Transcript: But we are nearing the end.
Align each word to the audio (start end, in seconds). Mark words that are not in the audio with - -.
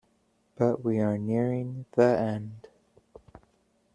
But 0.55 0.83
we 0.83 0.97
are 0.99 1.15
nearing 1.19 1.85
the 1.91 2.17
end. 2.19 2.67